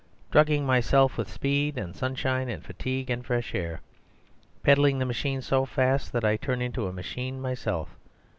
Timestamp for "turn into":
6.37-6.87